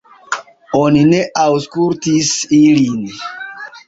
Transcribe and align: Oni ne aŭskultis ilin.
Oni 0.77 1.03
ne 1.09 1.19
aŭskultis 1.41 2.31
ilin. 2.61 3.05